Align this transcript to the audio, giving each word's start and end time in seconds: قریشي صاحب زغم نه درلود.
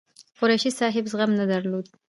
قریشي 0.39 0.71
صاحب 0.79 1.05
زغم 1.11 1.31
نه 1.39 1.45
درلود. 1.51 1.85